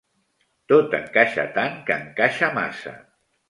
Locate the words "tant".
1.59-1.79